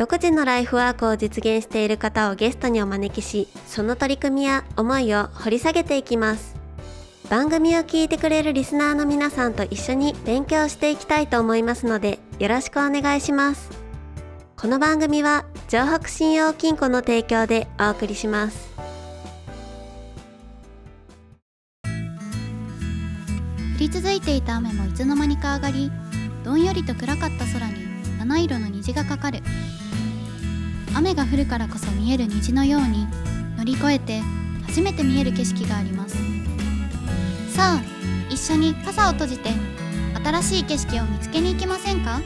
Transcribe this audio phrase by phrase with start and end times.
[0.00, 6.56] 独自のライフワークを実現している方をゲストにお招きしその取り組みや思いを掘り下げていきます。
[7.28, 13.68] 番組を聞いてくれるリスナーの皆さんと一緒に勉強していきたいと思いますのでよろしくお願いします。
[14.56, 18.70] この番組は城北信用金庫の提供でお送りします。
[21.84, 21.88] 降
[23.78, 25.92] り続いていた雨もいつの間にか上がり
[26.42, 27.74] どんよりと暗かった空に
[28.18, 29.42] 七色の虹がかかる。
[31.00, 33.06] 雨が降るからこそ見える虹のように
[33.56, 34.20] 乗り越えて
[34.66, 36.14] 初めて見える景色があります。
[37.48, 37.82] さあ
[38.28, 39.48] 一緒に傘を閉じて
[40.22, 42.20] 新しい景色を見つけに行きませんか？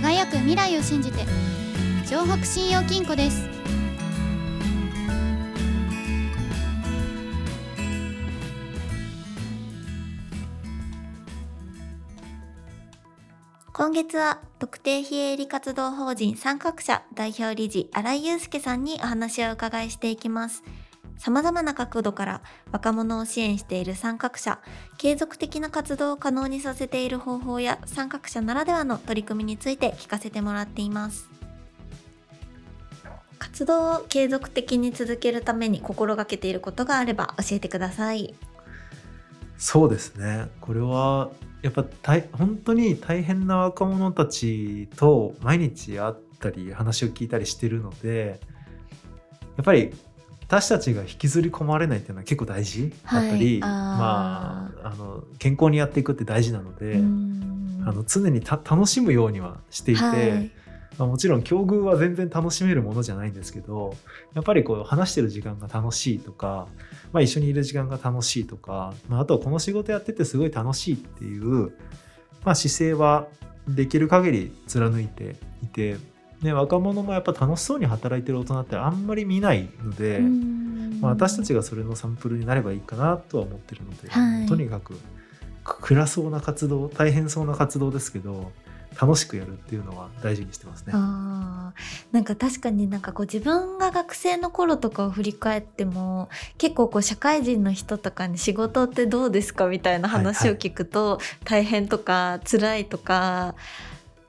[0.00, 1.26] 輝く未来を信じて
[2.06, 3.57] 城北信用金庫です。
[13.78, 20.64] 今月は特定非営利活動法人参画者代表理事新井祐介さんにお話をお伺いしていきます。
[21.16, 24.58] 様々な角度から若者を支援している参画者
[24.96, 31.30] 継続的な活動を可能にさせている方法や参画者ならではの取り組みについて聞かせてもらっています。
[33.38, 38.34] 活動を継続的に続けるために心がけていることがあれば教えてください。
[39.58, 40.48] そうですね。
[40.60, 41.30] これは
[41.62, 48.40] やっぱ大本当に大変な若者たちと毎日会ったり話を聞いたりしてるので
[49.56, 49.92] やっぱり
[50.46, 53.98] 私たちが引きずり込まれないっていうのは結構大事だったり、はいあー。
[53.98, 57.82] まああの健康にやっていくって大事なので、うん。
[57.84, 60.14] あの常にた楽しむようにはしていて、はい。
[60.14, 60.67] まあ、
[61.06, 63.94] もちろん境遇は全然楽しめるものじゃないんですけど
[64.34, 66.66] やっぱりこう話してる時間が楽しいとか、
[67.12, 71.72] まあ、一緒にいる時間が楽しいとか、まあ、あとはこの仕事やっててすごい楽しいっていう、
[72.44, 73.28] まあ、姿勢は
[73.68, 75.96] できる限り貫いていて
[76.42, 80.20] で若者もやっぱ楽しそうに働いてる大人ってあんまり見ないので、
[81.00, 84.46] まあ、私たちがそれのサンプルになればいいかなとは思ってるので、はい。
[84.46, 84.94] とにかく
[85.68, 88.50] く暗そうな活動大変そうな活動ですけど
[89.00, 90.92] 楽しくやるっていうのは大事にしてますね。
[90.94, 92.14] あー。
[92.14, 103.54] なんか確かになんかこう自分が学生の頃とかを振り返っても結構こう社会人の人とかに仕事ってどうですかみたいな話を聞くと、大変とか辛いとか。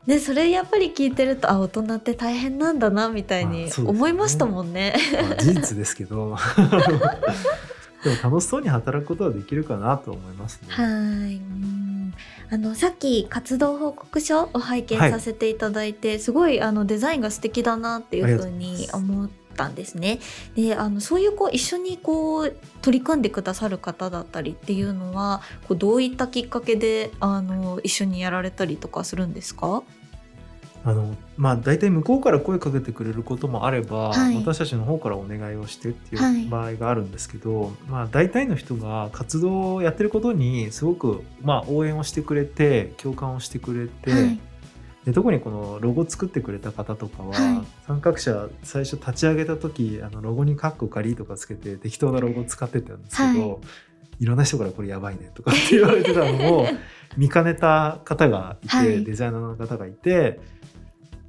[0.06, 4.96] でそれやっぱり聞いてるとあ大人って大変なんだなみたいに思いましたもんね。
[5.22, 6.36] まあ事実ですけど。
[8.03, 10.70] でも楽しそうに働くことはできるかなと思いますね。
[10.70, 10.88] はい。
[10.88, 11.89] うん
[12.52, 20.20] あのさっき活動報告書を拝見はいさせていただいて、すごいあのデザインが素敵だなっていうふうに思ったんですね。
[20.56, 29.84] であのそういうこう一緒にこう取り組んでくださる方だったりっていうのはこうどういったきっかけであの一緒にやられたりとかするんですか？
[30.90, 34.36] あのまあ大体向こうから声かけてくれることもあれば、はい。
[34.36, 36.44] 私たちの方からお願いをしてってはい。
[36.44, 44.40] いう場合があるんですけど、まあ大体の人が活動をやってることにすごくまあ応援をしてくれて共感をしてくれて、はい。
[45.06, 47.68] で特にこのロゴ作ってくれた方とかは、はい。
[47.86, 54.26] 参画者最初立ち上げた時あのロゴにカッコ仮とかつけて適当なロゴ使ってたんですけど、、はい。
[54.26, 56.68] ろんな人からこれやばいねとかって言われてたのを
[57.16, 60.40] 見かねた方がいて、はいデザイナーの方がいて。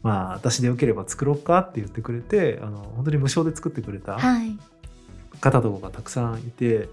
[0.02, 4.58] まあ、私でよければ作ろうかって言ってくれてあの本当に無償で作ってくれたはい。
[5.40, 6.88] 方とかがたくさんいて、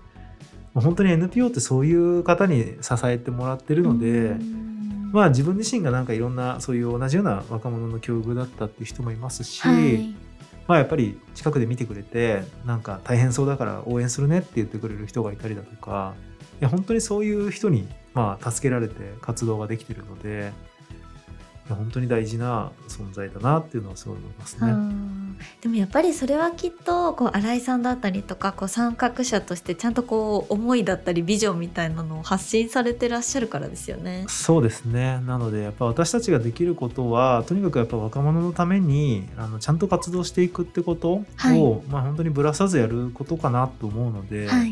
[0.74, 5.12] まあ本当に NPO ってそういう方に支えてもらってるので、うん。
[5.14, 10.16] まあ自分自身がなんかいろんなそういう同じような若者の境遇だったっていう人もいますし、はい。
[10.68, 16.14] まあやっぱり近くで見てくれてなんか大変そうだから応援するねって言ってくれる人がいたりだとか
[16.60, 20.52] いや本当にそういう人にまあ助けられて活動ができてるので
[21.76, 24.72] 本当に大事な存在だなっていうのはすごい思いますね。
[24.72, 25.18] うん
[25.62, 34.26] でもやっぱりそれはきっとこう新井さんだったりとかこう参画者としてちゃんとこう思いだったりビジョンみたいなのを発信されてらっしゃるからですよね。
[34.28, 44.72] そうですねなのでやっぱ私たちができることはとにかくやっぱ若者のためにあのちゃんと活動していくってことを、はいまあ、本当にぶらさずやることかなと思うので、はい、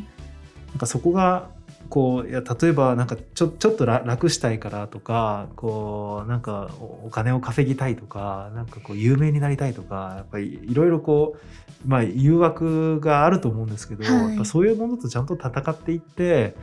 [0.70, 1.50] なんかそこが
[1.90, 11.38] こういや例えばなんかちょちょっとら楽したいからとかこうなんかおお金を稼ぎたいとかなんかこう有名になりたいとかやっぱりいろいろこ
[11.86, 14.30] う、まあ、誘惑があると思うんですけど、はい。
[14.30, 16.56] やっぱそういうものとちゃんと戦っていって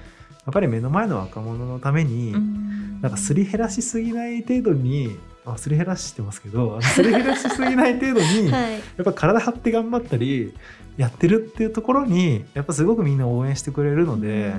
[0.44, 2.32] やっぱり目の前の若者のために、
[3.00, 8.72] なんかすり減らしすぎない程度にあすり減らしてますけどすり減らしすぎない程度に、 はい。
[8.72, 10.54] やっぱ体張って頑張ったり
[10.96, 14.54] やってるっていうところにやっぱすごくみんな応援してくれるので、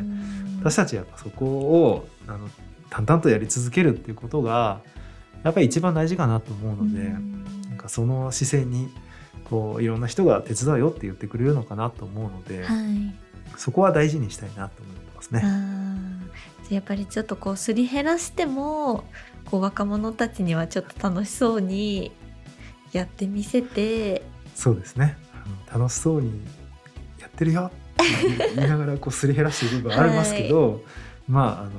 [0.59, 2.49] 私たちやっぱそこをあの
[2.89, 4.81] 淡々とやり続けるっていうことが
[5.43, 8.89] やっぱり一番大事かなと思うので、なんかその姿勢に
[9.45, 13.15] こういろんな人が手伝うよって言ってくれるのかなと思うので、はい。
[13.57, 15.92] そこは大事にしたいなと思ってますあね。
[16.69, 19.03] やっぱりちょっとこうすり減らしても
[19.45, 22.11] こう若者たちにはちょっと楽しそうに
[22.91, 24.23] やってみせて
[24.55, 25.17] そうですね。
[25.71, 26.41] 楽しそうに
[27.19, 30.83] やってるよって言いながらこう すり減らしている部分ありますけど、
[31.27, 31.71] まああの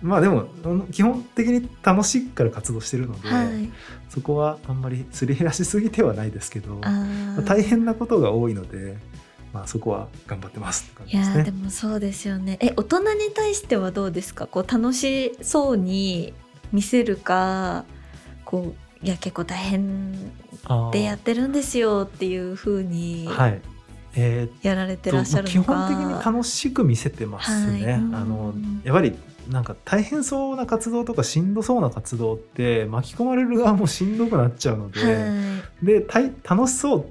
[0.00, 0.46] まあでも
[0.90, 3.70] 基本的に楽しいから活動してるので、はい。
[4.08, 6.82] そこはあんまりすり減らしすぎてはないですけど
[7.46, 8.98] 大変なことが多いので、
[9.52, 11.36] まあ、そこは頑張ってますって感いじですね。
[11.38, 12.56] やーでもそうですよね。
[12.60, 14.46] え大人に対してはどうですか？
[14.46, 16.32] こう楽しそうに
[16.72, 17.84] 見せるか
[18.44, 20.12] こういや結構大変
[20.92, 23.60] でやってるんですよっていう風にはい。
[24.14, 27.84] えーっやられてとらっしゃる基のか、本的に楽しく見せてますね。
[27.84, 27.94] はい。
[27.94, 28.54] あの
[28.84, 29.14] やっぱり
[29.50, 37.06] なんか大変そうな活動とかしんどそうな活動って巻き込まれる側もしんどくなっちゃうので、はでたい楽しそう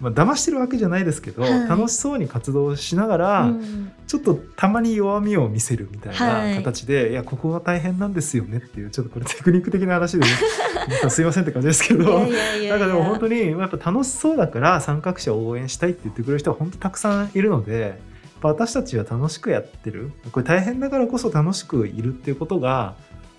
[0.00, 1.68] まあ騙してるわけじゃないですけど、はい。
[1.68, 3.92] 楽しそうに活動しながら、い、うん。
[4.06, 6.50] ちょっとたまに弱みを見せるみたいはい。
[6.50, 10.26] な形で、い、やここが大変なんですよねっていうちょっとこれテクニック的な話で、ね、
[11.10, 12.20] すいませんって感じですけど。
[12.20, 17.92] なんかでも本当にやっぱ楽しそうだから参画者を応援したいって言ってくれる人は本当たくさんいるのでやっ
[18.40, 20.12] ぱ私たちは楽しくやってる。
[20.30, 22.94] これ大変だからこそ楽しくいるっていうことが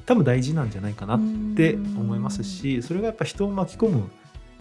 [0.06, 1.20] 多分大事なんじゃないかなっ
[1.56, 4.10] て思いますしそれがやっぱ人を巻き込む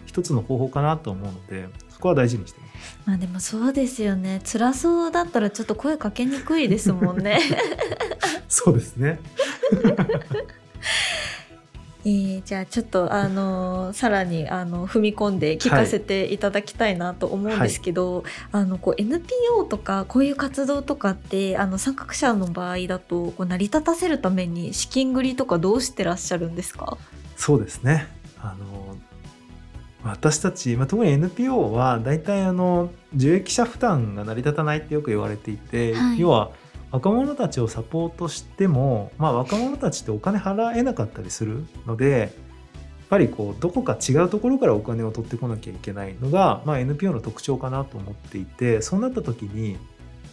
[0.05, 2.99] 一つの方法かなと思うのでそこは大事にしてます。
[3.05, 7.39] まあでもそうですよね辛そうだったらちょっと声かけにくいですもんね
[8.49, 9.19] そうですね。
[12.05, 26.97] えーじゃあちょっとあのーさらにあの踏み込んで聞かせていただきたいなと思うんですけど、あのこう NPO とかこういう活動とかってあの参画者の場合だとこう成り立たせるために資金繰りとかどうしてらっしゃるんですか？
[27.37, 28.07] そうですね。
[28.41, 28.97] あの
[30.03, 36.19] 私たち、まあ、特に NPO は大体あの受益者負担が成り立たないってよく言われていて、はい。
[36.19, 36.51] 要は
[36.93, 42.29] 若者たちをサポートしても、まあ、若者たちってお金払えなかったりするのでやっ
[43.09, 49.77] ぱりこうどこか違うところからお金を取ってこなきゃいけないのが、まあ、NPO の特徴かなと思っていてそうなった時に、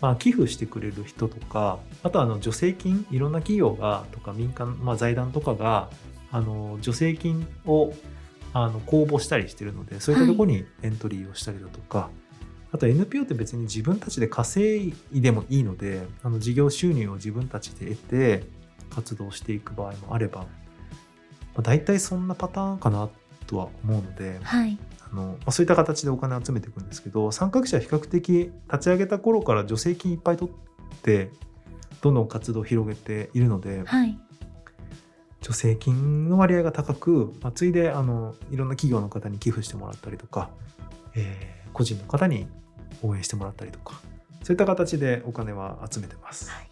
[0.03, 5.89] まあ、寄付してくれる人とかあとはあの助成金いろんな企業がとか民間、まあ、財団とかが
[6.31, 7.95] あの助成金を
[8.53, 12.11] あの公募したりしてるのでそういったところにエントリーをしたりだとか、
[12.73, 18.45] あと NPO って別に自分たちで稼いでもいいのであの事業収入を自分たちで得て
[18.91, 20.47] 活動していく場合もあれば、ま
[21.57, 23.09] あ、大体そんなパターンかな
[23.47, 24.79] とは思うのではい。
[25.11, 31.31] あの、まあ、そういった形でお金を集めていくんですけど参画者は比較的立ち上げた頃から助成金いっぱい取って
[32.03, 34.19] どんどん活動を広げているので、はい
[35.41, 40.51] 助成金の割合が高く、まあ、ついであのいろんな企業の方に寄付してもらったりとか、
[41.15, 42.47] えー個人の方に
[43.03, 44.01] 応援してもらったりとか
[44.43, 46.51] そういった形でお金は集めてます。
[46.51, 46.67] はい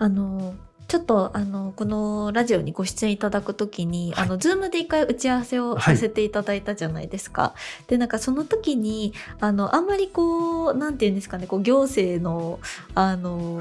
[0.00, 0.54] あの
[0.88, 4.24] ちょっとあのこのラジオにご出演いただくときに、はい。
[4.24, 7.54] あのズームで一回打ち合わせをさせていただいたじゃないですか。
[7.88, 12.58] でなんかその時にあのあんまりこうなんていうんですかねこう行政の
[12.94, 13.60] あの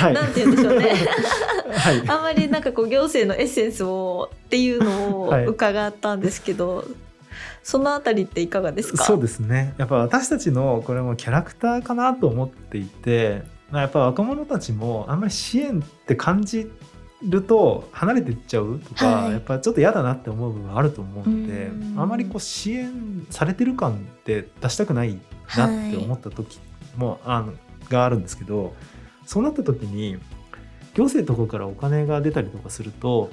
[0.00, 0.94] はい、なんて言うんでしょうね。
[1.76, 5.46] はい、あんまりなんかこう行政のエッセンスをっていうのを はい。
[5.46, 6.84] 伺ったんですけど、
[7.62, 9.04] そのあたりっていかがですか？
[9.04, 9.74] そうですね。
[9.78, 16.70] やっぱ私たちのこれもキャラクターかなと思っていてまあやっぱ若者たちもあんまり支援って感じ
[17.22, 19.32] ると離れていっちゃうとか、はい。
[19.32, 22.00] やっぱちょっと嫌だなって思う部分あると思うのでうん。
[22.00, 25.18] あまりこう支援されてる感って出したくない
[25.56, 26.58] なって思った時
[26.96, 27.52] も、あの
[27.88, 28.74] があるんですけど
[29.26, 30.16] そうなった時に
[30.94, 33.30] 行政とかからお金が出たりとかすると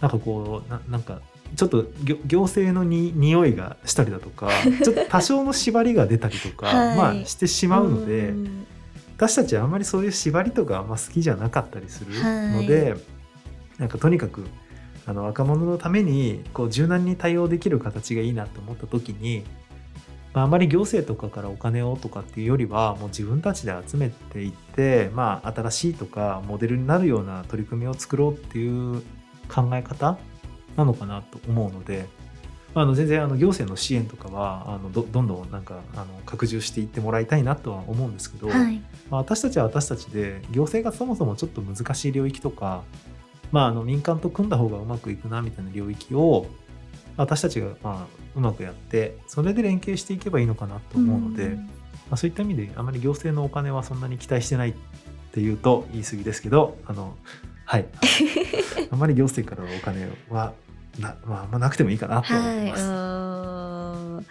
[0.00, 1.20] なんかこうななんか
[1.56, 4.50] ちょっと行行政のに匂いがしたりだとか
[4.82, 6.96] ちょっと多少の縛りが出たりとか、はい。
[6.96, 8.66] まあしてしまうのでん
[9.16, 12.94] 私たちはあんまりそういう縛りとかあんま好きじゃなかったりするので、
[13.78, 14.44] なんかとにかく
[15.06, 19.44] あの若者のためにこう柔軟に対応できる形がいいなと思った時に
[20.34, 29.00] まあ、あまり行政とかからお金をとかっていうよりはもう自分たちで集めていって、まあ、新しいとかモデルになるような取り組みを作ろうっていう
[29.48, 30.18] 考え方
[30.76, 32.06] なのかなと思うので、
[32.74, 38.82] まあ、あの全然あの行政の支援とかはあのどどんどんなんかあの拡充していってもらいたいなとは思うんですけど、はい。
[39.10, 42.82] まあ、私たちは私たちで行政がそもそもちょっと難しい領域とか、
[43.52, 46.46] まあ、あの民間と組んだ方がうまくいくなみたいな領域を
[47.16, 51.56] 私たちがまあうまくやってそれで連携していけばいいのかなと思うので、ん。
[51.56, 54.74] まあ、そういった意味であまり行政のお金はそんなに期待してないっ
[55.32, 57.16] ていうと言い過ぎですけどあの
[57.64, 57.86] はい。
[58.90, 60.52] あまり行政からのお金は
[60.98, 62.82] な,、まあ、あんまなくてもいいかなと思はいいます。
[62.82, 62.86] う
[64.20, 64.26] ん。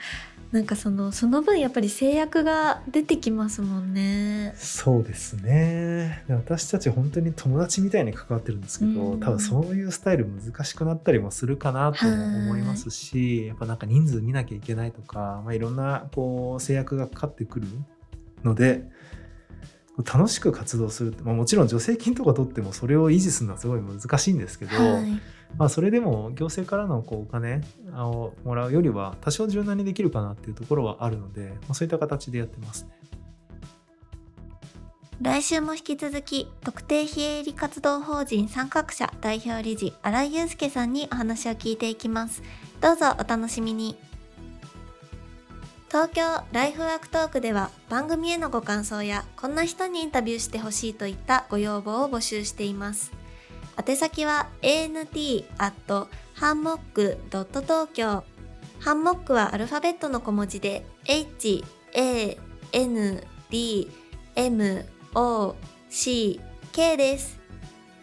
[0.53, 4.53] なんかそのその分やっぱり制約が出てきますもんね。
[4.55, 6.24] そうですね。
[6.27, 9.20] で私たち本当に友達みたいに関わってるんですけど、うん。
[9.20, 17.67] 多分そういうスタイル難しくなったりもするかなとも思いますしやっぱなんか人数見なきゃいけないとか、まあ、いろんなこう制約がかかってくる
[18.43, 18.86] ので
[19.98, 25.22] 楽しく活動するって、まあ、もちろん助成金とか取ってもそれを維持するのはすごい難しいんですけど、はい
[25.57, 27.62] まあ、それでも行政からのこうお金
[27.95, 32.89] をもらうよりは多少柔軟にできるかなっていうところはあるので、まあ、そういった形でやってますね。
[35.22, 42.41] 来週も引き続き特定非営利活動法人参画者代表理事新井祐介さんにお話を聞いていきます。
[42.81, 43.95] どうぞお楽しみに。
[45.88, 53.23] 東京ライフワークトークでは番組へのご感想やこんな人にインタビューしてほしいといったご要望を募集しています。
[53.77, 55.46] 宛先は ant
[56.36, 58.24] hanmock.tokyo
[58.80, 61.63] ハンモックはアルファベットの小文字で h
[61.94, 62.38] a
[62.74, 63.92] n d
[64.36, 65.56] m o
[65.89, 67.39] c k です。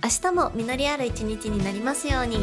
[0.02, 2.38] 明日も実りある一日になりますように。